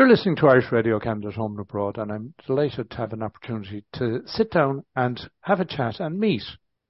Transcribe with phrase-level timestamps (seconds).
[0.00, 3.22] You're listening to Irish Radio Canada Home and Abroad, and I'm delighted to have an
[3.22, 6.40] opportunity to sit down and have a chat and meet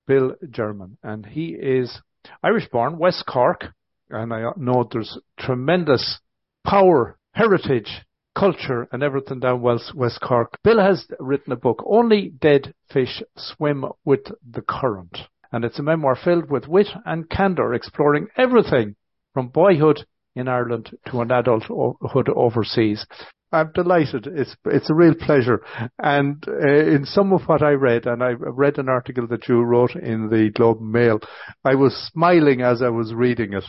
[0.07, 0.97] Bill Jermyn.
[1.03, 2.03] And he is
[2.41, 3.65] Irish born, West Cork,
[4.11, 6.21] and I know there's tremendous
[6.65, 7.91] power, heritage,
[8.39, 10.57] culture, and everything down West, West Cork.
[10.63, 15.19] Bill has written a book, Only Dead Fish Swim with the Current.
[15.51, 18.95] And it's a memoir filled with wit and candour, exploring everything
[19.35, 23.07] from boyhood in Ireland to an adulthood overseas.
[23.53, 24.29] I'm delighted.
[24.29, 25.61] It's it's a real pleasure.
[25.99, 29.61] And uh, in some of what I read, and I read an article that you
[29.63, 31.19] wrote in the Globe and Mail,
[31.65, 33.65] I was smiling as I was reading it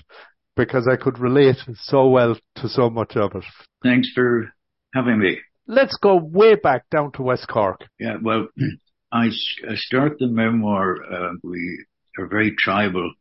[0.56, 3.44] because I could relate so well to so much of it.
[3.84, 4.54] Thanks for
[4.94, 5.40] having me.
[5.68, 7.82] Let's go way back down to West Cork.
[8.00, 8.48] Yeah, well,
[9.12, 9.28] I,
[9.68, 10.98] I start the memoir.
[11.04, 11.86] Uh, we
[12.20, 13.14] are very tribal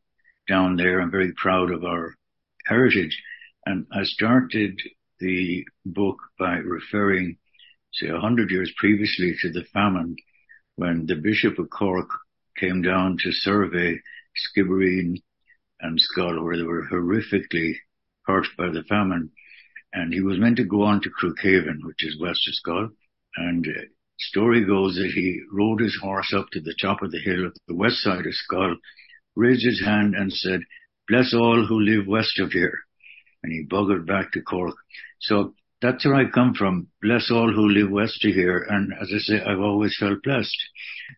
[0.48, 1.00] down there.
[1.00, 2.14] I'm very proud of our
[2.66, 3.16] heritage.
[3.66, 4.80] And I started
[5.18, 7.36] the book by referring,
[7.92, 10.16] say, a hundred years previously to the famine
[10.76, 12.08] when the Bishop of Cork
[12.56, 14.00] came down to survey
[14.34, 15.16] Skibbereen
[15.80, 17.74] and Schull, where they were horrifically
[18.24, 19.30] hurt by the famine.
[19.92, 22.88] And he was meant to go on to Crookhaven, which is west of Schull.
[23.36, 23.82] And uh,
[24.18, 27.52] story goes that he rode his horse up to the top of the hill at
[27.68, 28.76] the west side of Schull,
[29.36, 30.60] raised his hand and said,
[31.06, 32.78] bless all who live west of here
[33.42, 34.76] and he buggered back to Cork.
[35.20, 36.88] So that's where I come from.
[37.00, 38.66] Bless all who live west of here.
[38.68, 40.56] And as I say, I've always felt blessed.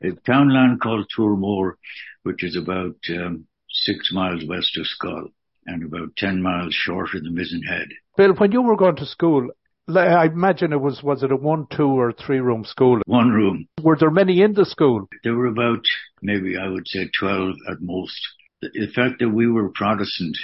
[0.03, 1.75] A townland called Toormore,
[2.23, 5.29] which is about um, six miles west of Schull
[5.67, 7.89] and about 10 miles short of the Mizen Head.
[8.17, 9.49] Bill, when you were going to school,
[9.89, 13.01] I imagine it was, was it a one, two or three room school?
[13.07, 13.67] One room.
[13.83, 15.09] Were there many in the school?
[15.25, 15.85] There were about,
[16.21, 18.19] maybe I would say 12 at most.
[18.61, 20.37] The fact that we were Protestant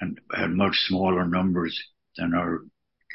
[0.00, 1.78] and had much smaller numbers
[2.16, 2.60] than our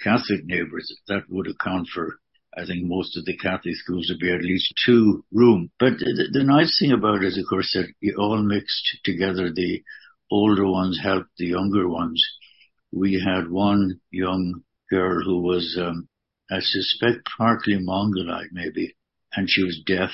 [0.03, 2.19] Catholic neighbours, that would account for,
[2.57, 5.71] I think, most of the Catholic schools would be at least two room.
[5.79, 9.51] But the, the nice thing about it is, of course, that you all mixed together.
[9.53, 9.83] The
[10.31, 12.23] older ones helped the younger ones.
[12.91, 16.07] We had one young girl who was, um,
[16.49, 18.95] I suspect, partly Mongolite, maybe,
[19.33, 20.09] and she was deaf.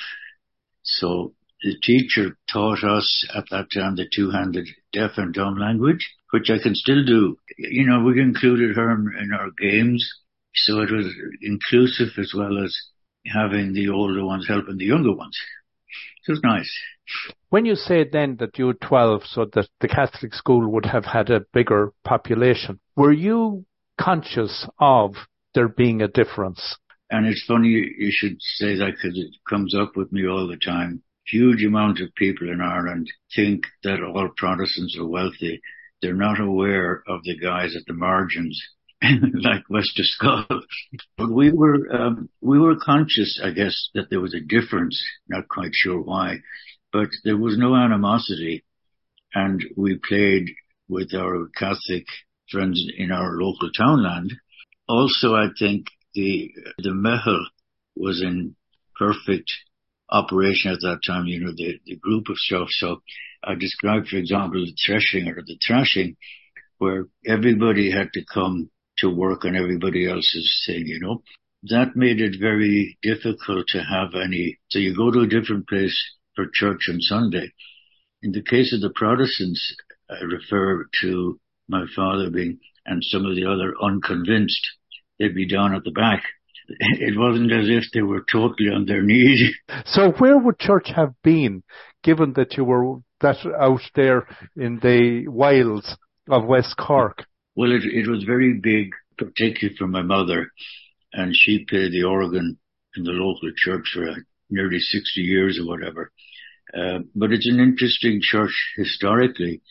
[0.83, 6.49] So the teacher taught us at that time the two-handed deaf and dumb language, which
[6.49, 7.37] I can still do.
[7.57, 10.07] You know, we included her in our games,
[10.53, 11.07] so it was
[11.41, 12.75] inclusive as well as
[13.25, 15.37] having the older ones helping the younger ones.
[16.27, 16.71] It was nice.
[17.49, 21.05] When you say then that you were 12, so that the Catholic school would have
[21.05, 23.65] had a bigger population, were you
[23.99, 25.15] conscious of
[25.55, 26.77] there being a difference?
[27.09, 30.57] And it's funny you should say that because it comes up with me all the
[30.57, 35.61] time huge amount of people in Ireland think that all Protestants are wealthy.
[36.01, 38.61] They're not aware of the guys at the margins,
[39.01, 40.61] like West of Schull.
[41.17, 45.01] But we were, um, we were conscious, I guess, that there was a difference.
[45.27, 46.37] Not quite sure why,
[46.91, 48.63] but there was no animosity.
[49.33, 50.49] And we played
[50.87, 52.05] with our Catholic
[52.49, 54.33] friends in our local townland.
[54.87, 57.43] Also, I think the, the Meitheal
[57.95, 58.55] was in
[58.97, 59.51] perfect
[60.09, 62.67] operation at that time, you know, the, the group of stuff.
[62.71, 63.01] So
[63.43, 66.15] I described, for example, the threshing or the thrashing
[66.77, 68.69] where everybody had to come
[68.99, 71.23] to work on everybody else's thing, you know.
[71.63, 75.97] That made it very difficult to have any, so you go to a different place
[76.35, 77.51] for church on Sunday.
[78.21, 79.75] In the case of the Protestants,
[80.09, 84.65] I refer to my father being, and some of the other unconvinced,
[85.19, 86.23] they'd be down at the back
[86.67, 89.55] it wasn't as if they were totally on their knees.
[89.85, 91.63] So where would church have been,
[92.03, 95.97] given that you were that out there in the wilds
[96.29, 97.25] of West Cork?
[97.55, 100.51] Well, it, it was very big, particularly for my mother,
[101.13, 102.59] and she played the organ
[102.95, 104.05] in the local church for
[104.49, 106.11] nearly 60 years or whatever.
[106.73, 109.61] Uh, but it's an interesting church historically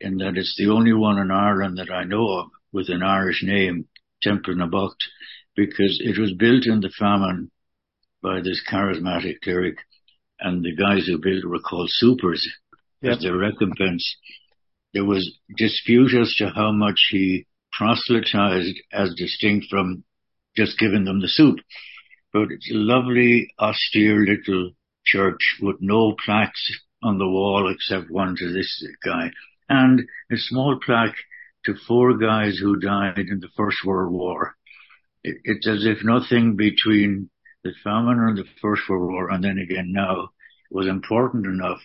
[0.00, 3.42] in that it's the only one in Ireland that I know of with an Irish
[3.42, 3.86] name,
[4.22, 4.96] Temple na Bocht
[5.56, 7.50] because it was built in the famine
[8.22, 9.78] by this charismatic cleric,
[10.38, 12.40] and the guys who built it were called soupers
[13.00, 13.16] yep.
[13.16, 14.16] as their recompense.
[14.92, 20.04] There was dispute as to how much he proselytized as distinct from
[20.56, 21.58] just giving them the soup.
[22.32, 24.72] But it's a lovely, austere little
[25.04, 26.70] church with no plaques
[27.02, 29.30] on the wall except one to this guy
[29.68, 30.00] and
[30.30, 31.16] a small plaque
[31.64, 34.56] to four guys who died in the First World War
[35.44, 37.30] it's as if nothing between
[37.64, 40.30] the famine and the First World War and then again now
[40.70, 41.80] was important enough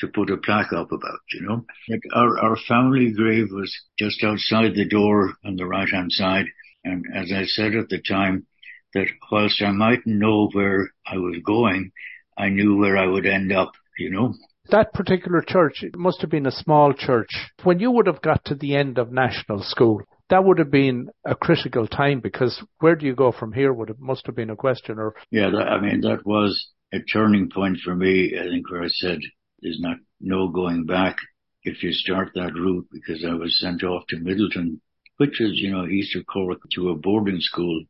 [0.00, 1.64] to put a plaque up about, you know.
[1.88, 6.46] Like our, our family grave was just outside the door on the right hand side
[6.84, 8.46] And as I said at the time,
[8.94, 11.90] that whilst I mightn't know where I was going,
[12.38, 14.34] I knew where I would end up, you know.
[14.70, 17.30] That particular church, it must have been a small church.
[17.64, 21.08] When you would have got to the end of national school, that would have been
[21.24, 24.50] a critical time because where do you go from here would have must have been
[24.50, 25.14] a question or?
[25.30, 28.34] Yeah that, i mean that was a turning point for me.
[28.38, 29.18] I think where i said
[29.60, 31.16] there's not no going back.
[31.62, 34.80] If you start that route because i was sent off to Midleton,
[35.16, 37.84] which is you know east of cork to a boarding school.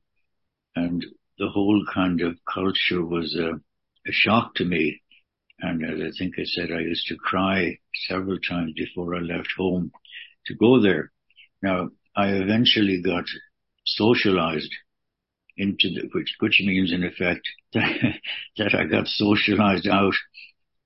[0.77, 1.05] And
[1.39, 5.01] the whole kind of culture was a, a shock to me.
[5.61, 9.53] And as i think i said i used to cry several times before i left
[9.57, 9.91] home
[10.47, 11.11] to go there.
[11.63, 13.25] Now I eventually got
[13.87, 14.75] socialized
[15.57, 17.93] into the, which, which means in effect that,
[18.59, 20.15] that I got socialized out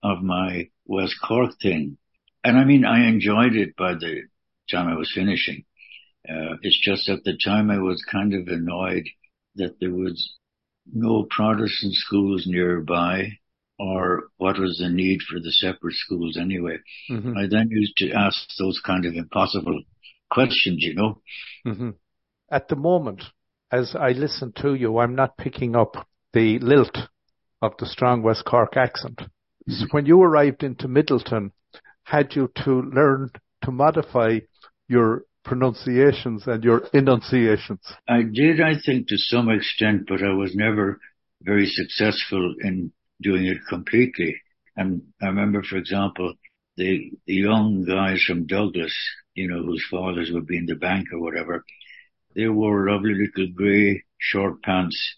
[0.02, 1.96] of my West Cork thing.
[2.44, 4.24] And I mean, I enjoyed it by the
[4.70, 5.64] time I was finishing.
[6.28, 9.04] Uh, it's just at the time I was kind of annoyed
[9.54, 10.34] that there was
[10.92, 13.38] no Protestant schools nearby
[13.78, 16.76] or what was the need for the separate schools anyway.
[17.10, 17.38] Mm-hmm.
[17.38, 19.82] I then used to ask those kind of impossible
[20.32, 21.20] questions, you know.
[21.66, 21.90] Mm-hmm.
[22.50, 23.22] At the moment,
[23.70, 26.98] as I listen to you, I'm not picking up the lilt
[27.60, 29.18] of the strong West Cork accent.
[29.18, 29.72] Mm-hmm.
[29.72, 31.52] So when you arrived into Midleton,
[32.04, 33.30] had you to learn
[33.64, 34.40] to modify
[34.88, 37.80] your pronunciations and your enunciations?
[38.08, 40.98] I did, I think, to some extent, but I was never
[41.42, 44.36] very successful in doing it completely.
[44.76, 46.34] And I remember, for example,
[46.76, 48.94] the, the young guys from Douglas
[49.34, 51.64] you know, whose fathers would be in the bank or whatever,
[52.34, 55.16] they wore lovely little grey short pants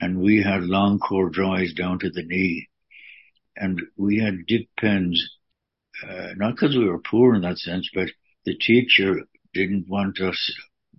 [0.00, 2.68] and we had long corduroys down to the knee
[3.56, 5.36] and we had dip pens,
[6.02, 8.08] uh, not because we were poor in that sense, but
[8.44, 9.20] the teacher
[9.52, 10.52] didn't want us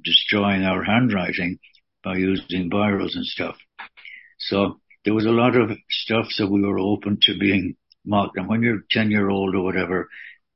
[0.03, 1.59] destroying our handwriting
[2.03, 3.55] by using biros and stuff.
[4.37, 7.75] So there was a lot of stuff that we were open to being
[8.05, 8.37] mocked.
[8.37, 10.09] And when you're 10 year old or whatever,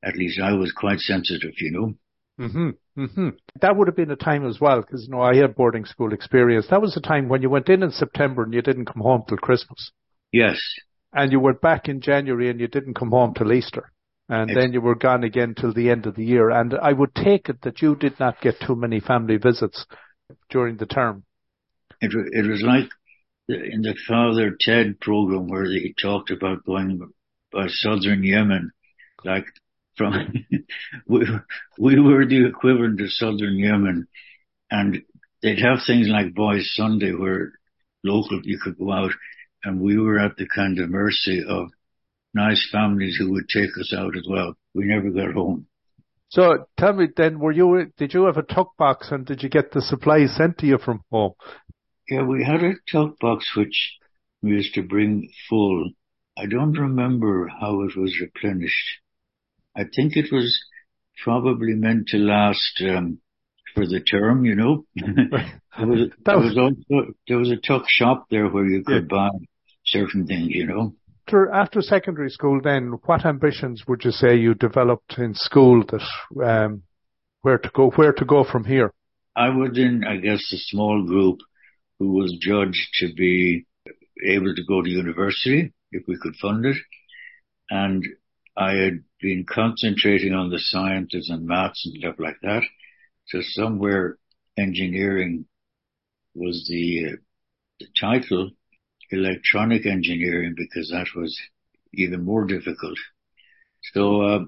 [0.04, 1.94] at least I was quite sensitive, you know.
[2.40, 3.02] Mm-hmm.
[3.02, 3.30] Mm-hmm.
[3.62, 6.14] That would have been a time as well, because you know I had boarding school
[6.14, 6.68] experience.
[6.70, 9.24] That was a time when you went in in September and you didn't come home
[9.28, 9.92] till Christmas.
[10.32, 10.60] Yes.
[11.14, 13.92] And you went back in January and you didn't come home till Easter,
[14.30, 16.50] and then you were gone again till the end of the year.
[16.50, 19.86] And I would take it that you did not get too many family visits
[20.50, 21.24] during the term.
[22.02, 22.90] It it was like
[23.48, 27.00] in the Father Ted program where he talked about going
[27.52, 28.72] by southern Yemen,
[29.24, 29.46] like
[29.98, 30.34] from
[31.08, 31.28] we,
[31.80, 34.08] we were the equivalent of southern Yemen,
[34.70, 35.02] and
[35.42, 37.54] they'd have things like Boys Sunday where
[38.04, 39.12] local you could go out,
[39.64, 41.70] and we were at the kind of mercy of
[42.34, 44.56] nice families who would take us out as well.
[44.74, 45.68] We never got home.
[46.30, 49.50] So tell me then, were you did you have a tuck box and did you
[49.50, 51.34] get the supplies sent to you from home?
[52.10, 53.98] Yeah, we had a tuck box which
[54.42, 55.92] we used to bring full.
[56.38, 59.00] I don't remember how it was replenished.
[59.78, 60.60] I think it was
[61.24, 63.20] probably meant to last um,
[63.76, 64.86] for the term, you know.
[64.96, 69.30] there, was, there was also there was a tuck shop there where you could yeah.
[69.30, 69.30] buy
[69.86, 70.96] certain things, you know.
[71.28, 76.44] After, after secondary school, then what ambitions would you say you developed in school that
[76.44, 76.84] um,
[77.42, 78.94] where to go where to go from here?
[79.36, 81.40] I was in, I guess, a small group
[82.00, 83.66] who was judged to be
[84.26, 86.78] able to go to university if we could fund it,
[87.70, 88.04] and
[88.58, 92.64] I had been concentrating on the sciences and maths and stuff like that.
[93.28, 94.18] So somewhere
[94.58, 95.46] engineering
[96.34, 97.16] was the, uh,
[97.80, 98.52] the title,
[99.12, 101.38] electronic engineering, because that was
[101.94, 102.98] even more difficult.
[103.94, 104.40] So, uh,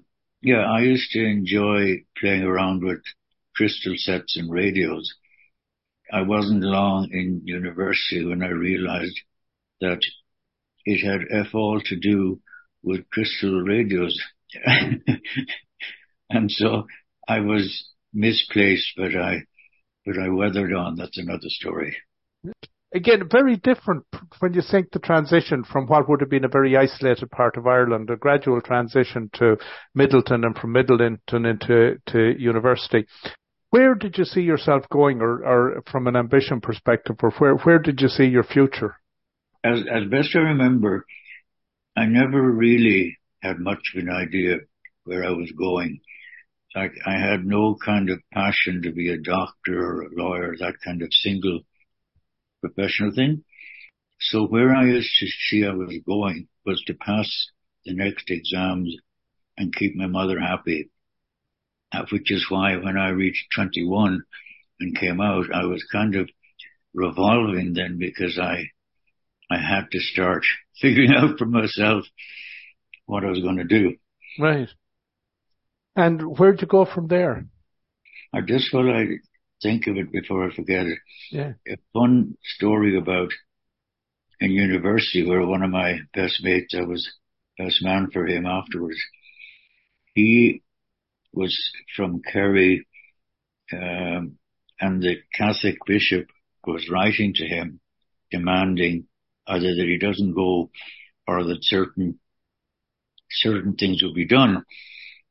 [0.41, 3.01] yeah, I used to enjoy playing around with
[3.55, 5.13] crystal sets and radios.
[6.11, 9.19] I wasn't long in university when I realized
[9.81, 9.99] that
[10.85, 12.39] it had F all to do
[12.81, 14.19] with crystal radios.
[16.29, 16.85] and so
[17.27, 19.43] I was misplaced, but I,
[20.05, 20.95] but I weathered on.
[20.95, 21.95] That's another story.
[22.93, 24.05] Again, very different
[24.39, 27.67] when you think the transition from what would have been a very isolated part of
[27.67, 29.57] Ireland, a gradual transition to
[29.95, 33.05] Midleton and from Midleton into to university.
[33.69, 37.77] Where did you see yourself going, or, or from an ambition perspective, or where where
[37.77, 38.95] did you see your future?
[39.63, 41.05] As as best I remember,
[41.95, 44.57] I never really had much of an idea
[45.03, 46.01] where I was going.
[46.75, 50.75] Like I had no kind of passion to be a doctor or a lawyer, that
[50.83, 51.61] kind of single
[52.61, 53.43] professional thing.
[54.19, 57.29] So where I used to see I was going was to pass
[57.85, 58.93] the next exams
[59.57, 60.89] and keep my mother happy.
[62.11, 64.21] Which is why when I reached 21,
[64.79, 66.29] and came out, I was kind of
[66.93, 68.63] revolving then because I,
[69.51, 70.43] I had to start
[70.81, 72.05] figuring out for myself
[73.09, 73.95] what I was going to do.
[74.37, 74.69] Right.
[75.95, 77.45] And where'd you go from there?
[78.31, 79.05] I just while I
[79.63, 80.99] think of it before I forget it.
[81.31, 81.53] Yeah.
[81.67, 83.31] A fun story about
[84.39, 87.11] in university where one of my best mates, I was
[87.57, 88.99] best man for him afterwards.
[90.13, 90.61] He
[91.33, 91.57] was
[91.95, 92.87] from Kerry,
[93.73, 94.37] um,
[94.79, 96.27] and the Catholic bishop
[96.65, 97.79] was writing to him
[98.29, 99.05] demanding
[99.47, 100.69] either that he doesn't go
[101.27, 102.19] or that certain
[103.31, 104.65] certain things would be done.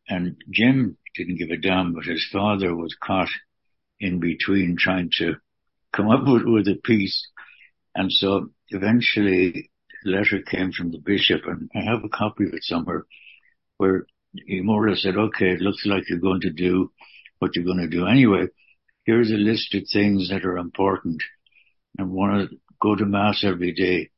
[0.08, 3.30] And Jim didn't give a damn, but his father was caught
[4.00, 5.34] in between trying to
[5.94, 7.28] come up with, with a peace.
[7.94, 9.70] And so eventually
[10.04, 13.04] a letter came from the bishop and I have a copy of it somewhere
[13.76, 14.06] where
[14.46, 16.92] he more or less said, okay, it looks like you're going to do
[17.38, 18.46] what you're going to do anyway.
[19.04, 21.22] Here's a list of things that are important
[21.96, 24.10] and want to go to mass every day.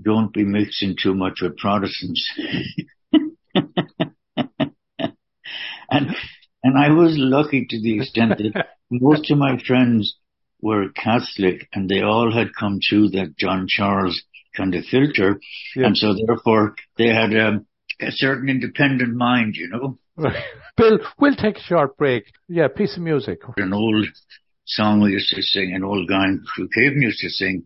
[0.00, 2.30] Don't be mixing too much with Protestants.
[5.90, 6.14] and,
[6.62, 10.16] and I was lucky to the extent that most of my friends
[10.60, 14.22] were Catholic and they all had come through that John Charles
[14.56, 15.40] kind of filter.
[15.74, 15.86] Yeah.
[15.86, 17.66] And so therefore they had um,
[18.00, 19.98] a certain independent mind, you know.
[20.76, 22.24] Bill, we'll take a short break.
[22.48, 23.40] Yeah, piece of music.
[23.56, 24.06] An old
[24.64, 26.26] song we used to sing, an old guy
[26.56, 27.64] who Cavan used to sing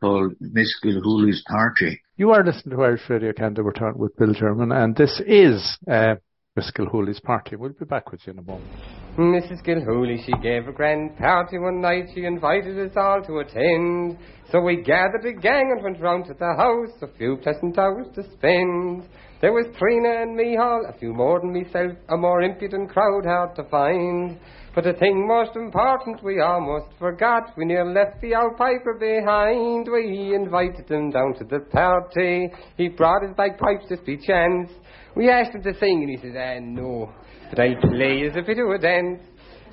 [0.00, 2.00] called Miss Gilhooly's Party.
[2.16, 6.16] You are listening to Irish Radio Canada Return with Bill Jermyn and this is uh,
[6.54, 7.56] Miss Gilhooly's Party.
[7.56, 8.70] We'll be back with you in a moment.
[9.16, 9.64] Mrs.
[9.64, 12.08] Gilhooly, she gave a grand party one night.
[12.14, 14.18] She invited us all to attend.
[14.50, 18.06] So we gathered a gang and went round to the house, a few pleasant hours
[18.16, 19.08] to spend.
[19.42, 23.24] There was Trina and me all, a few more than myself, a more impudent crowd
[23.26, 24.38] hard to find.
[24.72, 29.88] But the thing most important we almost forgot, we near left the old piper behind.
[29.92, 32.50] We invited him down to the party.
[32.76, 34.70] He brought his bagpipes to speak chance.
[35.16, 37.12] We asked him to sing and he said, ah, no
[37.52, 39.20] but I play as if it were a dance.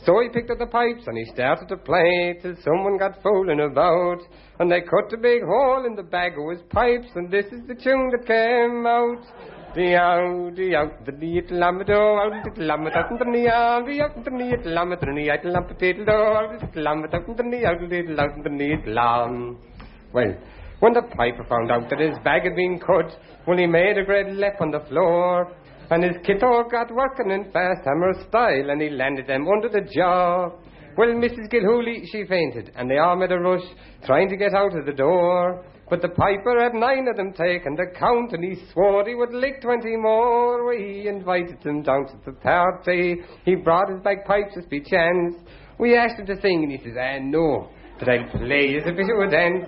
[0.05, 3.61] So he picked up the pipes and he started to play till someone got fooling
[3.61, 4.19] about.
[4.59, 7.61] And they cut a big hole in the bag of his pipes and this is
[7.67, 9.23] the tune that came out.
[9.75, 14.25] The out, the out, the neat lamado, out the lamado, the knee out, the out,
[14.25, 18.49] the neat lamado, the neat lamado, out the lamado, the knee out, the out, the
[18.49, 19.59] neat lam.
[20.11, 20.33] Well,
[20.79, 24.05] when the piper found out that his bag had been cut, well, he made a
[24.05, 25.53] great leap on the floor.
[25.91, 29.87] And his kiddo got working in fast hammer style, and he landed them under the
[29.93, 30.49] jaw.
[30.97, 31.47] Well, Mrs.
[31.51, 33.63] Gilhooly, she fainted, and they all made a rush,
[34.05, 35.63] trying to get out of the door.
[35.89, 39.33] But the piper had nine of them taken the count, and he swore he would
[39.33, 40.67] lick twenty more.
[40.67, 43.21] We invited him down to the party.
[43.43, 45.35] He brought his bagpipes as chance.
[45.79, 48.99] We asked him to sing, and he says, ah, no, but I'll play as if
[48.99, 49.67] it were dance.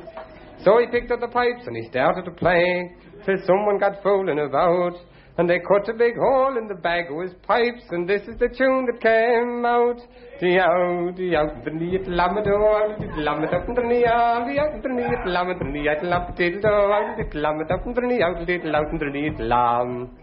[0.63, 2.91] So he picked up the pipes, and he started to play,
[3.25, 4.93] till someone got fooling about.
[5.37, 8.49] And they cut a big hole in the bag his pipes, and this is the
[8.49, 9.99] tune that came out.
[10.41, 14.89] The out, the out, the neat lamador, the lamador, the knee out, the out, the
[14.89, 20.17] neat lamador, the out, lamador, the lamador, the knee out, the out, the neat lam.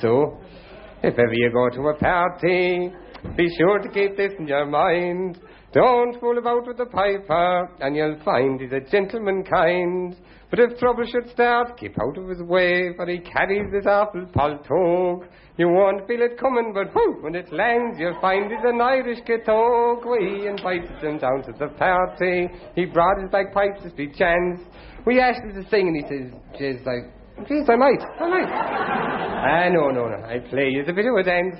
[0.00, 0.38] So,
[1.02, 2.92] if ever you go to a party,
[3.36, 5.40] be sure to keep this in your mind.
[5.72, 10.16] Don't fool about with the piper, and you'll find he's a gentleman kind.
[10.50, 14.26] But if trouble should start, keep out of his way, for he carries this awful
[14.34, 15.28] paltogue.
[15.58, 19.20] You won't feel it coming, but whoo, when it lands, you'll find he's an Irish
[19.20, 20.10] kitog.
[20.10, 22.48] We invited him down to the party.
[22.74, 24.60] He brought his bagpipes to speak chance.
[25.06, 28.48] We asked him to sing, and he says, Jeez, I, jeez, I might, I might.
[28.50, 31.56] ah, no, no, no, I play bit of a dance.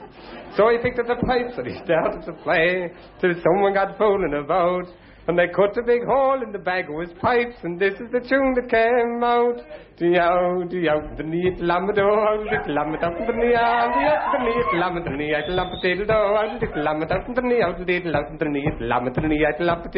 [0.56, 4.34] So he picked up the pipes and he started to play till someone got fooling
[4.44, 4.86] about.
[5.30, 8.10] And they cut a big hole in the bag of his pipes, and this is
[8.10, 9.62] the tune that came out.
[9.96, 12.02] Dee-ow, dee-ow, the neat lamado,
[12.50, 18.10] little lamado, the nee-ow, dee-ow, the neat lamado, neat lamado, little lamado, the nee-ow, little
[18.10, 19.94] lamado, the neat lamado, neat lamado,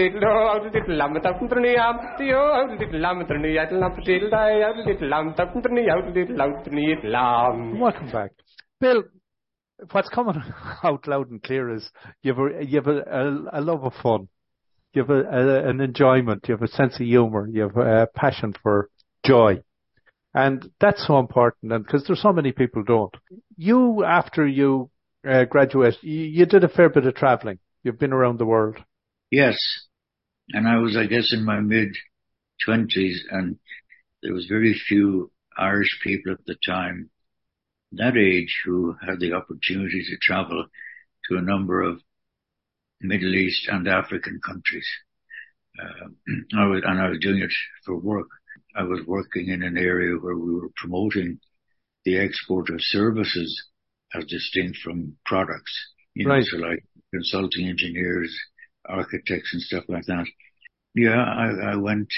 [0.68, 6.70] little lamado, the nee-ow, dee-ow, little lamado, neat lamado, little lamado, the nee-ow, little lamado,
[6.70, 7.80] neat lam.
[7.80, 8.32] Welcome back.
[8.78, 9.04] Bill,
[9.92, 10.42] what's coming
[10.84, 13.94] out loud and clear is you have a, you have a, a, a love of
[14.02, 14.28] fun.
[14.92, 16.46] You have a, a, an enjoyment.
[16.48, 17.48] You have a sense of humor.
[17.50, 18.90] You have a passion for
[19.24, 19.62] joy.
[20.34, 23.14] And that's so important and because there's so many people don't.
[23.56, 24.90] You, after you
[25.28, 27.58] uh, graduate, you, you did a fair bit of traveling.
[27.82, 28.78] You've been around the world.
[29.30, 29.56] Yes.
[30.50, 31.94] And I was, I guess, in my mid
[32.64, 33.58] twenties and
[34.22, 37.10] there was very few Irish people at the time
[37.92, 40.66] that age who had the opportunity to travel
[41.28, 42.00] to a number of
[43.02, 44.86] Middle East and African countries.
[45.80, 46.08] Uh,
[46.58, 47.52] I was, and I was doing it
[47.84, 48.28] for work.
[48.76, 51.38] I was working in an area where we were promoting
[52.04, 53.64] the export of services
[54.14, 55.72] as distinct from products.
[56.14, 58.36] You know, so like consulting engineers,
[58.88, 60.26] architects and stuff like that.
[60.94, 62.08] Yeah, I, I went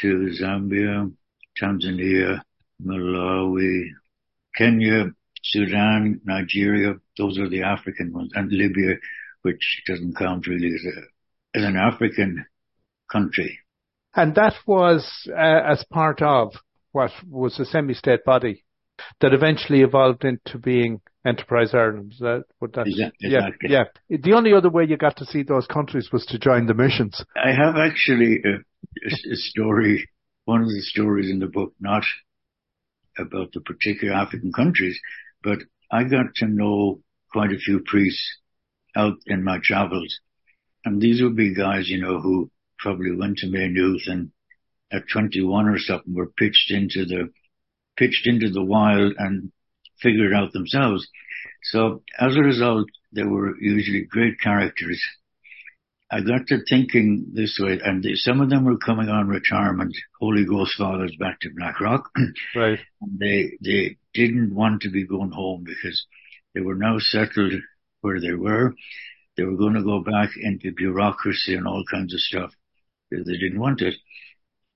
[0.00, 1.12] to Zambia,
[1.60, 2.40] Tanzania,
[2.84, 3.88] Malawi,
[4.56, 5.06] Kenya,
[5.42, 6.94] Sudan, Nigeria.
[7.18, 8.96] Those are the African ones, and Libya,
[9.42, 12.46] which doesn't count really as, a, as an African
[13.10, 13.58] country.
[14.14, 16.52] And that was uh, as part of
[16.92, 18.64] what was a semi-state body
[19.20, 22.12] that eventually evolved into being Enterprise Ireland.
[22.12, 22.86] Is that that?
[22.86, 23.70] Exa- Yeah, exactly.
[23.70, 23.84] yeah.
[24.08, 27.24] The only other way you got to see those countries was to join the missions.
[27.36, 28.56] I have actually a,
[29.06, 30.08] a story,
[30.44, 32.04] one of the stories in the book, not
[33.18, 34.98] about the particular African countries,
[35.42, 35.58] but
[35.90, 38.38] I got to know quite a few priests
[38.96, 40.20] out in my travels.
[40.84, 44.32] And these would be guys, you know, who probably went to Maynooth and
[44.92, 47.30] at 21 or something were pitched into the,
[47.96, 49.52] pitched into the wild and
[50.00, 51.06] figured out themselves.
[51.62, 55.00] So as a result, they were usually great characters
[56.12, 59.96] I got to thinking this way, and they, some of them were coming on retirement,
[60.20, 62.10] Holy Ghost fathers back to Blackrock.
[62.54, 62.78] Right.
[63.00, 66.04] they they didn't want to be going home because
[66.54, 67.54] they were now settled
[68.02, 68.74] where they were.
[69.36, 72.50] They were going to go back into bureaucracy and all kinds of stuff.
[73.10, 73.94] They, didn't want it.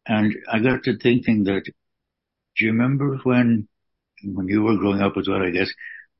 [0.06, 3.68] And I got to thinking that, do you remember when,
[4.24, 5.70] when you were growing up as well, I guess,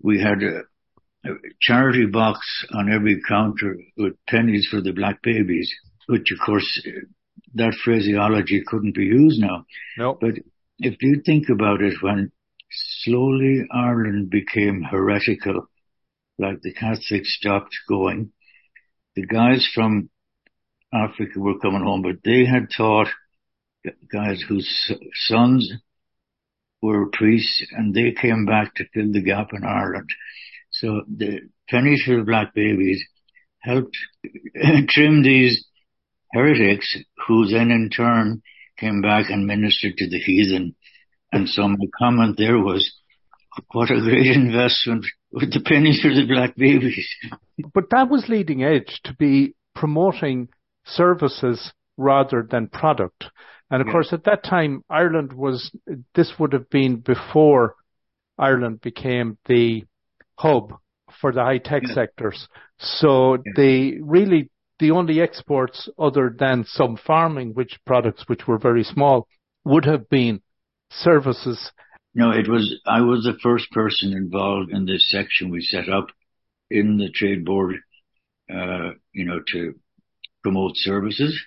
[0.03, 0.61] we had a,
[1.29, 2.41] a charity box
[2.75, 5.73] on every counter with pennies for the black babies,
[6.07, 6.87] which of course,
[7.55, 9.65] that phraseology couldn't be used now.
[9.97, 10.19] No.
[10.21, 10.35] But
[10.79, 12.33] if you think about it, when
[13.03, 15.69] slowly Ireland became heretical,
[16.39, 18.33] like the Catholics stopped going,
[19.15, 20.11] the guys from
[20.93, 23.09] Africa were coming home, but they had taught
[24.13, 25.73] guys whose sons
[26.83, 30.09] were priests and they came back to fill the gap in Ireland.
[30.71, 33.03] So the pennies for black babies
[33.61, 33.97] helped
[34.89, 35.65] trim these
[36.33, 38.43] heretics who then in turn
[38.79, 40.75] came back and ministered to the heathen.
[41.33, 42.93] And so my comment there was,
[43.73, 47.09] what a great investment with the pennies for the black babies.
[47.75, 50.49] But that was leading edge to be promoting
[50.85, 53.25] services rather than product.
[53.71, 53.93] And of Yeah.
[53.93, 55.75] course, at that time, Ireland was,
[56.15, 57.75] this would have been before
[58.39, 59.85] Ireland became the
[60.39, 60.75] hub
[61.21, 61.95] for the high tech Yeah.
[61.95, 62.49] sectors.
[62.79, 63.53] So Yeah.
[63.57, 69.27] they really, the only exports other than some farming, which products which were very small,
[69.65, 70.43] would have been
[70.91, 71.73] services.
[72.17, 76.07] No, it was, I was the first person involved in this section we set up
[76.71, 77.77] in the trade board,
[78.51, 79.75] uh, you know, to
[80.43, 81.39] promote services.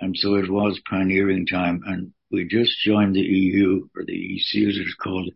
[0.00, 4.68] And so it was pioneering time and we just joined the EU or the EC
[4.68, 5.30] as it's called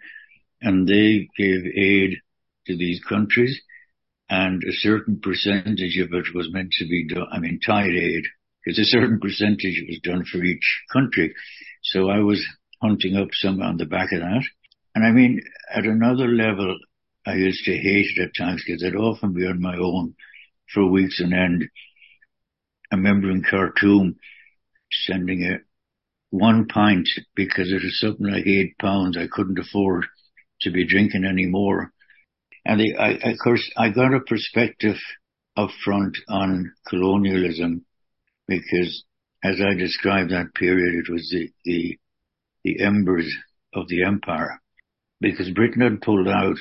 [0.61, 2.16] and they gave aid
[2.66, 3.57] to these countries
[4.29, 8.24] and a certain percentage of it was meant to be done, I mean, tied aid
[8.64, 11.33] because a certain percentage was done for each country.
[11.85, 12.44] So I was
[12.80, 14.44] hunting up some on the back of that.
[14.94, 15.42] And I mean,
[15.74, 16.78] at another level,
[17.26, 20.14] I used to hate it at times because I'd often be on my own
[20.72, 21.64] for weeks on end.
[22.92, 24.16] I remember in Khartoum
[25.06, 25.58] sending a
[26.30, 29.16] one pint because it was something like eight pounds.
[29.16, 30.06] I couldn't afford
[30.62, 31.92] to be drinking anymore.
[32.64, 34.96] And I, I, of course, I got a perspective
[35.56, 37.84] up front on colonialism
[38.46, 39.04] because
[39.42, 41.98] as I described that period, it was the, the,
[42.66, 43.33] the embers
[43.72, 44.61] of the empire
[45.20, 46.57] because Britain had pulled out,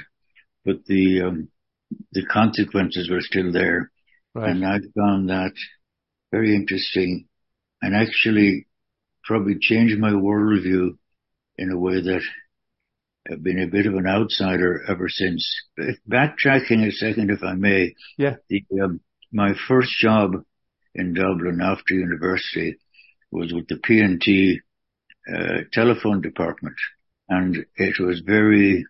[0.63, 1.49] but the, um,
[2.11, 3.91] the consequences were still there.
[4.35, 4.51] Right.
[4.51, 5.53] And I found that
[6.31, 7.27] very interesting
[7.81, 8.67] and actually
[9.23, 10.97] probably changed my worldview
[11.57, 12.21] in a way that
[13.31, 15.43] I've been a bit of an outsider ever since.
[16.07, 17.95] Backtracking a second, if I may.
[18.19, 18.35] Yeah.
[18.49, 18.99] The, um,
[19.33, 20.33] my first job
[20.93, 22.77] in Dublin after university
[23.31, 24.61] was with the P&T
[25.33, 26.75] uh, telephone department.
[27.29, 28.85] And it was very,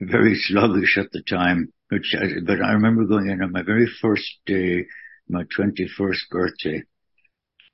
[0.00, 3.88] very sluggish at the time, which I, but I remember going in on my very
[4.00, 4.86] first day,
[5.28, 6.82] my 21st birthday.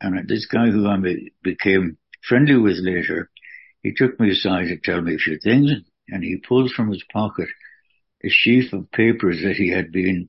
[0.01, 0.97] And this guy who I
[1.43, 3.31] became friendly with later,
[3.83, 5.73] he took me aside to tell me a few things
[6.09, 7.49] and he pulled from his pocket
[8.25, 10.29] a sheaf of papers that he had been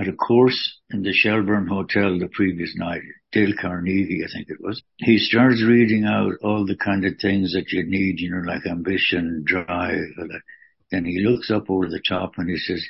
[0.00, 3.02] at a course in the Shelburne Hotel the previous night.
[3.32, 4.82] Dale Carnegie, I think it was.
[4.96, 8.66] He starts reading out all the kind of things that you need, you know, like
[8.66, 9.98] ambition, drive.
[10.90, 12.84] Then he looks up over the top and he says,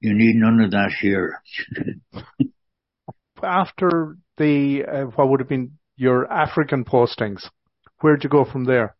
[0.00, 1.40] you need none of that here.
[3.42, 7.48] after the uh, what would have been your African postings?
[8.00, 8.96] Where'd you go from there?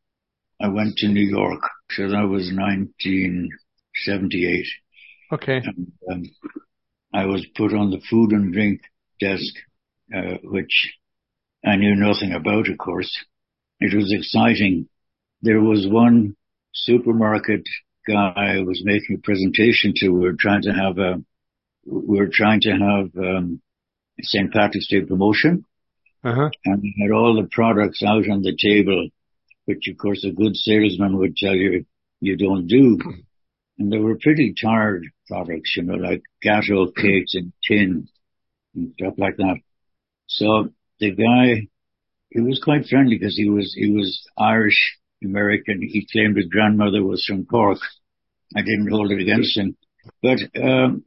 [0.60, 1.62] I went to New York.
[1.90, 4.66] So that was 1978.
[5.32, 5.60] Okay.
[5.64, 6.22] And, um,
[7.12, 8.80] I was put on the food and drink
[9.20, 9.54] desk,
[10.14, 10.94] uh, which
[11.64, 13.10] I knew nothing about, of course.
[13.80, 14.88] It was exciting.
[15.42, 16.36] There was one
[16.72, 17.62] supermarket
[18.06, 20.08] guy I was making a presentation to.
[20.08, 21.22] We were trying to have a,
[21.84, 23.60] we were trying to have, um,
[24.20, 24.52] St.
[24.52, 25.64] Patrick's Day promotion.
[26.24, 26.50] Uh-huh.
[26.64, 29.08] And we had all the products out on the table,
[29.64, 31.84] which of course a good salesman would tell you
[32.20, 32.98] you don't do.
[33.78, 38.08] And they were pretty tired products, you know, like gateau cakes in tin
[38.74, 39.56] and stuff like that.
[40.26, 40.68] So
[41.00, 41.68] the guy,
[42.30, 45.80] he was quite friendly because he was, he was Irish American.
[45.82, 47.78] He claimed his grandmother was from Cork.
[48.56, 49.76] I didn't hold it against him,
[50.22, 51.04] but, um,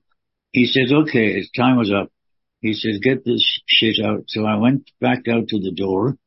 [0.51, 2.09] he says, okay, his time was up.
[2.61, 4.23] He says, get this shit out.
[4.27, 6.17] So I went back out to the door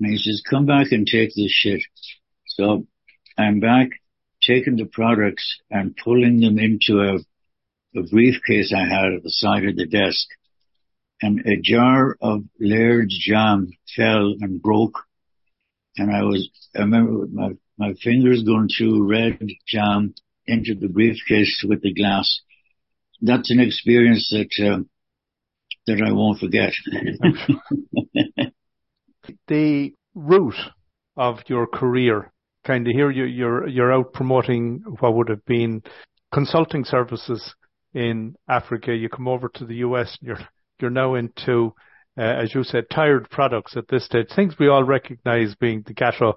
[0.00, 1.82] and he says, come back and take this shit.
[2.46, 2.86] So
[3.36, 3.90] I'm back
[4.42, 7.18] taking the products and pulling them into a,
[7.98, 10.26] a briefcase I had at the side of the desk.
[11.20, 14.98] And a jar of Laird's jam fell and broke.
[15.96, 20.14] And I was, I remember my, my fingers going through red jam
[20.46, 22.40] into the briefcase with the glass.
[23.20, 24.84] That's an experience that, uh,
[25.86, 26.72] that I won't forget.
[29.48, 30.54] the root
[31.16, 32.32] of your career
[32.68, 35.82] kind of here you, you're you're out promoting what would have been
[36.32, 37.54] consulting services
[37.94, 38.94] in Africa.
[38.94, 40.16] You come over to the US.
[40.20, 40.48] And you're
[40.80, 41.74] you're now into,
[42.16, 44.28] uh, as you said, tired products at this stage.
[44.34, 46.34] Things we all recognise being the gateau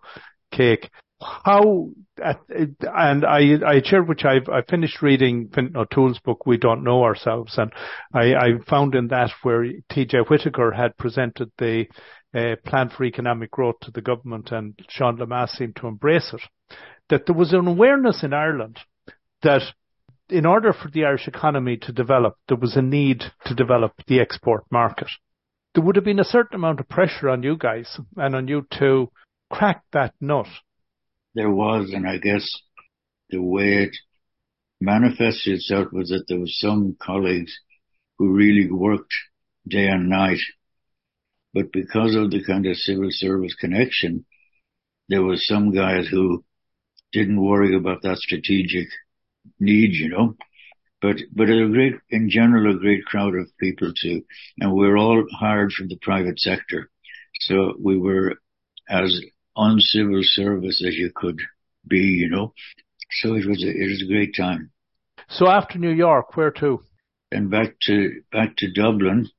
[0.51, 0.89] cake.
[1.21, 6.83] How and I I shared which I've I finished reading Fintan O'Toole's book We Don't
[6.83, 7.71] Know Ourselves and
[8.11, 10.17] I, I found in that where T.K.
[10.29, 11.85] Whitaker had presented the
[12.33, 16.41] uh, plan for economic growth to the government and Sean Lemass seemed to embrace it,
[17.09, 18.79] that there was an awareness in Ireland
[19.43, 19.61] that
[20.31, 24.19] in order for the Irish economy to develop, there was a need to develop the
[24.19, 25.07] export market.
[25.73, 28.65] There would have been a certain amount of pressure on you guys and on you
[28.79, 29.09] to
[29.49, 30.47] crack that nut.
[31.35, 32.45] There was, and I guess
[33.29, 33.95] the way it
[34.79, 37.53] manifested itself was that there was some colleagues
[38.17, 39.13] who really worked
[39.67, 40.39] day and night
[41.53, 44.25] but because of the kind of civil service connection,
[45.09, 46.43] there was some guys who
[47.11, 48.87] didn't worry about that strategic
[49.59, 50.35] need, you know.
[51.01, 54.23] But, but a great, in general, a great crowd of people too.
[54.59, 56.89] And we're all hired from the private sector.
[57.39, 58.35] So we were
[58.87, 59.19] as
[59.55, 61.39] uncivil service as you could
[61.87, 62.53] be, you know.
[63.21, 64.71] So it was a, it was a great time.
[65.29, 66.83] So after New York, where to?
[67.31, 69.29] And back to, back to Dublin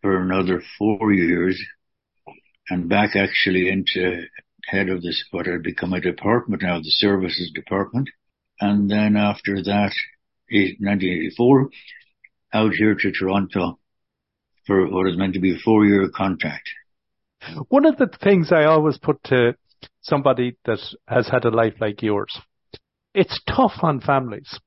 [0.00, 1.60] for another four years
[2.70, 4.24] and back actually into
[4.66, 8.08] head of this, what had become a department now, the services department.
[8.60, 9.92] And then after that,
[10.50, 11.70] 1984,
[12.52, 13.78] out here to Toronto
[14.66, 16.68] for what is meant to be a four year contract.
[17.68, 19.54] One of the things I always put to
[20.02, 22.38] somebody that has had a life like yours,
[23.14, 24.58] it's tough on families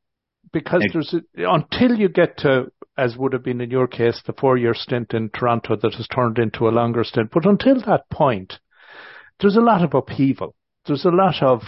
[0.52, 4.34] because there's a, until you get to as would have been in your case, the
[4.34, 7.32] four year stint in Toronto that has turned into a longer stint.
[7.34, 8.60] But until that point,
[9.40, 10.56] there's a lot of upheaval.
[10.86, 11.62] There's a lot of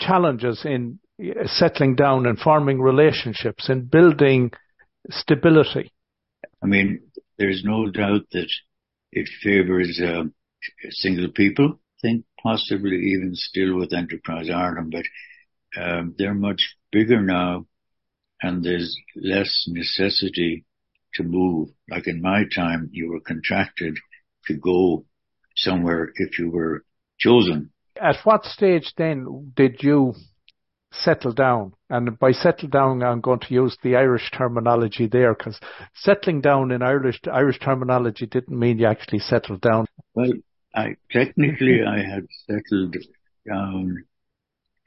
[0.00, 0.98] challenges in
[1.46, 4.50] settling down and forming relationships and building
[5.10, 5.92] stability.
[6.62, 7.02] I mean,
[7.38, 8.50] there's no doubt that
[9.12, 10.24] it favors uh,
[10.90, 11.78] single people.
[11.78, 17.66] I think possibly even still with Enterprise Ireland, but um, they're much bigger now
[18.42, 20.64] and there's less necessity
[21.14, 21.68] to move.
[21.88, 23.96] Like in my time, you were contracted
[24.46, 25.06] to go
[25.56, 26.84] somewhere if you were
[27.18, 27.70] chosen.
[28.00, 30.14] At what stage then did you
[30.94, 31.74] settle down?
[31.90, 35.58] And by settle down, I'm going to use the Irish terminology there because
[35.94, 39.86] settling down in Irish Irish terminology didn't mean you actually settled down.
[40.14, 40.32] Well,
[40.74, 42.96] I technically I had settled
[43.46, 44.04] down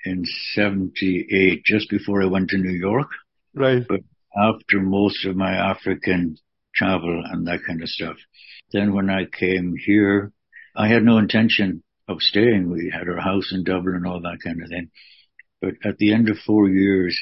[0.06, 3.08] in 78 just before I went to New York.
[3.54, 3.84] Right.
[3.88, 4.02] But
[4.36, 6.38] after most of my African
[6.76, 8.17] travel and that kind of stuff,
[8.72, 10.32] then when I came here,
[10.76, 12.70] I had no intention of staying.
[12.70, 14.91] We had our house in Dublin and all that kind of thing.
[15.62, 17.17] But at the end of four years,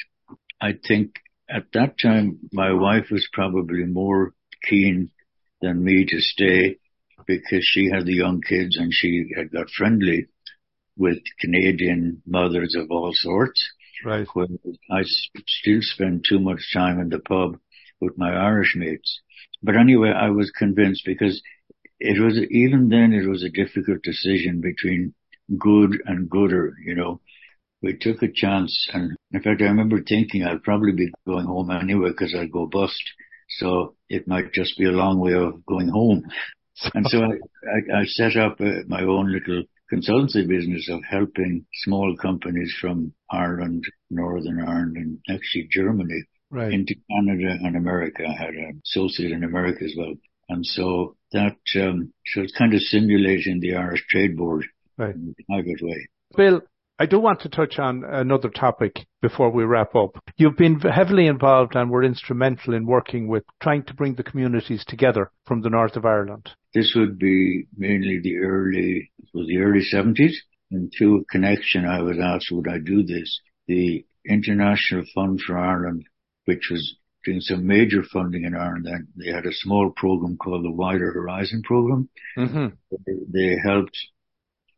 [0.62, 1.15] I think
[1.50, 5.12] at that time, my wife was probably more keen
[5.62, 6.78] than me to stay
[7.28, 10.28] because she had the young kids and she had got friendly
[10.98, 13.63] with Canadian mothers of all sorts.
[14.04, 14.28] Right.
[14.34, 14.48] Where
[14.91, 17.58] I still spend too much time in the pub
[18.02, 19.21] with my Irish mates.
[19.63, 21.41] But anyway, I was convinced because
[22.00, 25.13] it was, even then it was a difficult decision between
[25.58, 27.21] good and gooder, you know.
[27.81, 31.71] We took a chance and in fact I remember thinking I'd probably be going home
[31.71, 33.03] anyway because I'd go bust.
[33.49, 36.23] So it might just be a long way of going home.
[36.93, 41.65] And so I, I, I set up uh, my own little consultancy business of helping
[41.83, 46.71] small companies from Ireland, Northern Ireland, and actually Germany Right.
[46.71, 48.23] into Canada and America.
[48.27, 50.13] I had an associate in America as well.
[50.47, 54.65] And so that, um, so it's kind of simulating the Irish Trade Board
[54.97, 55.15] Right.
[55.15, 56.07] in a private way.
[56.38, 56.61] Bill,
[56.97, 60.17] I do want to touch on another topic before we wrap up.
[60.38, 64.86] You've been heavily involved and were instrumental in working with trying to bring the communities
[64.88, 66.51] together from the north of Ireland.
[66.73, 70.36] This would be mainly the early, it was the early 70s.
[70.71, 73.41] And through a connection, I was asked, would I do this?
[73.67, 76.05] The International Fund for Ireland,
[76.45, 80.63] which was doing some major funding in Ireland, and they had a small program called
[80.63, 82.08] the Wider Horizon Program.
[82.38, 82.67] Mm-hmm.
[83.34, 83.97] They helped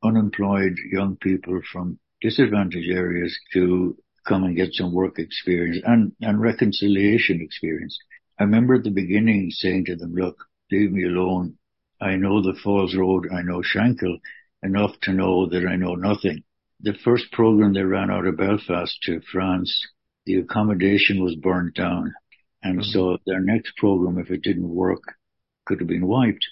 [0.04, 6.42] unemployed young people from disadvantaged areas to come and get some work experience and, and
[6.42, 7.98] reconciliation experience.
[8.40, 10.38] I remember at the beginning saying to them, look,
[10.72, 11.58] leave me alone.
[12.02, 13.28] I know the Falls Road.
[13.32, 14.20] I know Shankill
[14.64, 16.44] enough to know that I know nothing.
[16.82, 19.88] The first program they ran out of Belfast to France,
[20.26, 22.14] the accommodation was burnt down.
[22.62, 22.92] And Mhm.
[22.92, 25.02] so their next program, if it didn't work,
[25.66, 26.46] could have been wiped.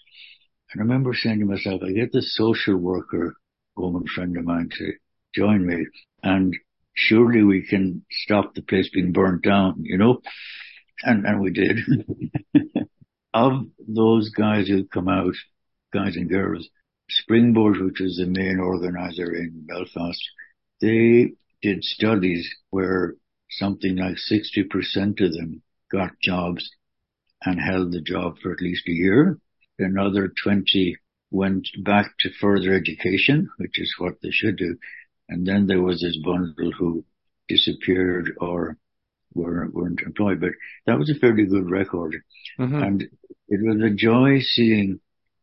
[0.71, 3.35] And I remember saying to myself, I get this social worker
[3.75, 4.93] woman friend of mine to
[5.35, 5.85] join me
[6.23, 6.55] and
[6.95, 10.21] surely we can stop the place being burnt down, you know?
[11.03, 11.77] And, and we did.
[13.33, 15.33] of those guys who come out,
[15.93, 16.67] guys and girls,
[17.09, 20.21] Springboard, which is the main organizer in Belfast,
[20.81, 23.15] they did studies where
[23.49, 26.69] something like 60% of them got jobs
[27.43, 29.37] and held the job for at least a year.
[29.77, 30.97] Another 20
[31.31, 34.77] went back to further education, which is what they should do.
[35.29, 37.03] And then there was this bundle who
[37.47, 38.77] disappeared or
[39.33, 40.51] were, weren't employed, but
[40.85, 42.15] that was a fairly good record.
[42.59, 42.83] Mm-hmm.
[42.83, 43.01] And
[43.47, 44.99] it was a joy seeing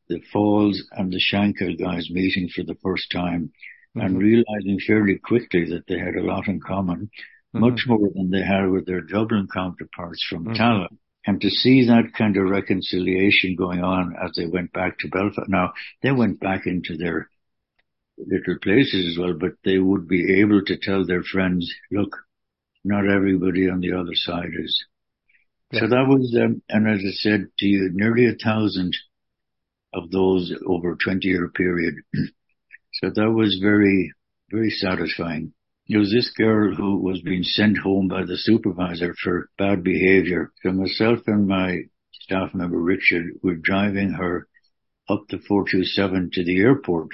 [0.08, 3.52] the Falls and the Shankill guys meeting for the first time
[3.94, 4.20] and Mhm.
[4.20, 7.10] realizing fairly quickly that they had a lot in common,
[7.54, 7.60] Mhm.
[7.60, 10.56] much more than they had with their Dublin counterparts from Mhm.
[10.56, 10.96] Tallaght.
[11.26, 15.48] And to see that kind of reconciliation going on as they went back to Belfast.
[15.48, 17.28] Now, they went back into their
[18.18, 22.16] little places as well, but they would be able to tell their friends, look,
[22.84, 24.84] not everybody on the other side is.
[25.72, 28.94] So that was, um, and as I said to you, nearly a thousand
[29.94, 31.94] of those over a 20 year period.
[32.94, 34.12] so that was very,
[34.50, 35.54] very satisfying.
[35.88, 40.52] There was this girl who was being sent home by the supervisor for bad behavior.
[40.62, 44.48] So myself and my staff member Richard were driving her
[45.08, 47.10] up the 427 to the airport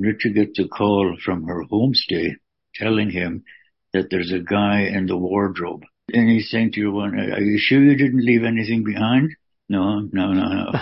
[0.00, 2.36] Richard gets a call from her homestay
[2.74, 3.44] telling him
[3.92, 5.82] that there's a guy in the wardrobe.
[6.12, 9.30] And he's saying to your one, are you sure you didn't leave anything behind?
[9.68, 10.72] No, no, no,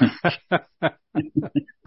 [0.51, 0.89] no.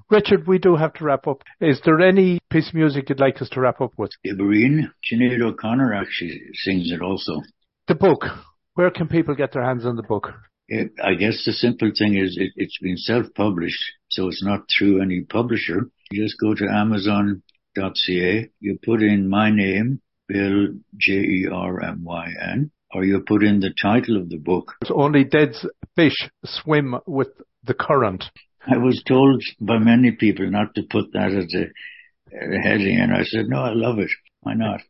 [0.10, 1.44] Richard, we do have to wrap up.
[1.62, 4.10] Is there any piece of music you'd like us to wrap up with?
[4.26, 7.42] Skibbereen, Sinead O'Connor actually sings it also.
[7.88, 8.26] The book.
[8.74, 10.34] Where can people get their hands on the book?
[10.68, 15.02] It, I guess the simple thing is it, it's been self-published, so it's not through
[15.02, 15.90] any publisher.
[16.12, 23.44] You just go to amazon.ca, you put in my name, Bill, J-E-R-M-Y-N, or you put
[23.44, 24.74] in the title of the book.
[24.82, 25.54] It's only dead
[25.96, 27.30] fish swim with
[27.64, 28.26] the current.
[28.66, 33.14] I was told by many people not to put that as a, a heading, and
[33.14, 34.10] I said, no, I love it.
[34.42, 34.82] Why not?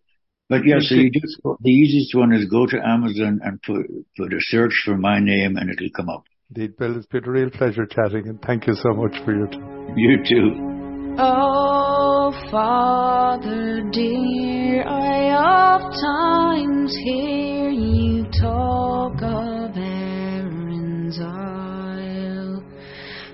[0.47, 3.85] But yeah, so you just, the easiest one is go to Amazon and put,
[4.17, 6.23] put a search for my name and it'll come up.
[6.55, 9.47] Indeed, Bill, it's been a real pleasure chatting and thank you so much for your
[9.47, 9.95] time.
[9.95, 10.68] You too.
[11.21, 22.63] Oh, Father dear, I oft times hear you talk of Erin's Isle,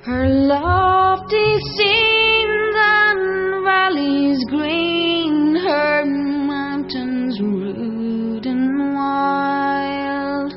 [0.02, 10.54] her lofty scenes and valleys green, her mountains rude and wild.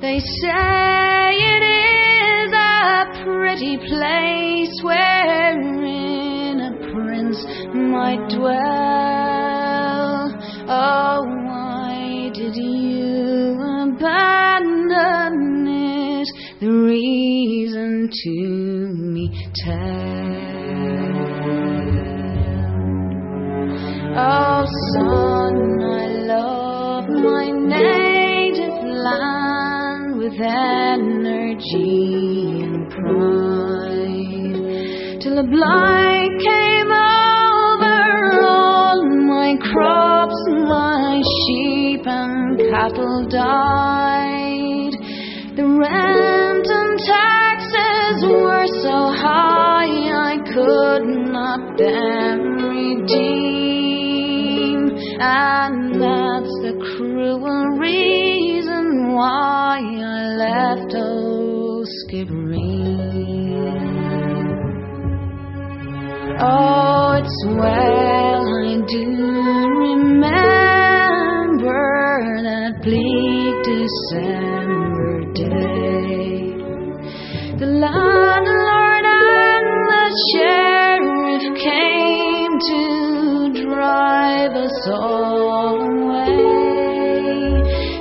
[0.00, 4.42] They say it is a pretty place
[5.52, 5.81] prince
[7.92, 8.52] might dwell.
[10.66, 15.36] Oh, why did you abandon
[15.68, 16.28] it?
[16.60, 18.30] The reason to
[19.14, 19.24] me
[19.54, 19.92] tell.
[24.14, 28.78] Oh, son, I love my native
[29.08, 31.90] land with energy
[32.62, 34.60] and pride
[35.20, 36.71] Till the blight came
[43.02, 44.94] cattle died.
[45.56, 53.70] The rent and taxes were so high I could not them redeem,
[55.20, 62.62] and that's the cruel reason why I left old Skibbereen.
[66.40, 68.31] Oh, it's well
[73.92, 76.56] December day.
[77.58, 82.82] The landlord and the sheriff came to
[83.66, 86.36] drive us all away.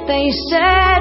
[0.08, 1.01] They set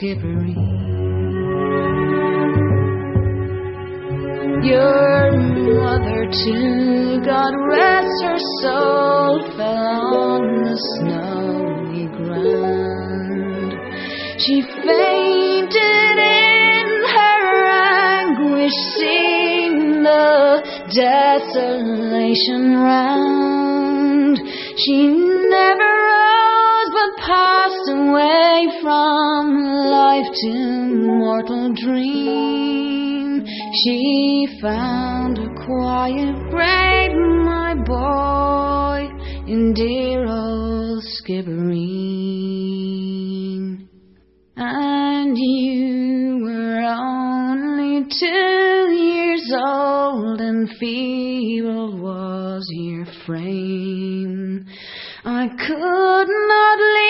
[0.00, 0.56] Skibbereen.
[4.64, 5.32] Your
[5.76, 13.72] mother too, God rest her soul, fell on the snowy ground.
[14.40, 17.44] She fainted in her
[18.20, 20.62] anguish, seeing the
[20.94, 24.40] desolation round.
[24.78, 25.79] She never
[27.30, 29.42] passed away from
[29.88, 30.52] life to
[31.22, 33.46] mortal dream.
[33.84, 37.14] She found a quiet grave,
[37.44, 39.08] my boy,
[39.46, 42.00] in dear old Skibbereen.
[44.56, 54.66] And you were only two years old, and feeble was your frame.
[55.24, 57.09] I could not leave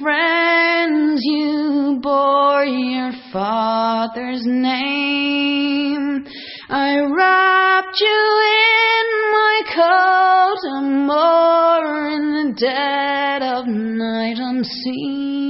[0.00, 1.20] friends.
[1.24, 6.26] You bore your father's name.
[6.68, 15.46] I wrapped you in my coat and more in the dead of night unseen.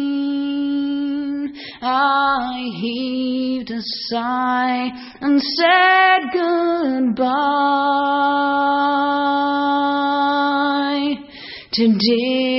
[1.83, 7.37] I heaved a sigh and said goodbye
[11.72, 12.55] to dear